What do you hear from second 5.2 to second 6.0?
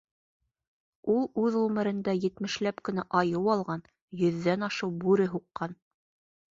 һуҡҡан.